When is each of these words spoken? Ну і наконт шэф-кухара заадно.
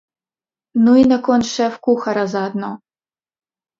Ну 0.85 0.95
і 1.01 1.03
наконт 1.11 1.45
шэф-кухара 1.51 2.23
заадно. 2.35 2.71